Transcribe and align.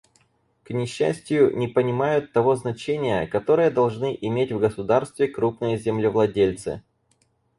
К 0.63 0.71
несчастию, 0.71 1.55
не 1.55 1.67
понимают 1.67 2.33
того 2.33 2.55
значения, 2.55 3.27
которое 3.27 3.69
должны 3.69 4.17
иметь 4.21 4.51
в 4.51 4.57
государстве 4.57 5.27
крупные 5.27 5.77
землевладельцы. 5.77 6.81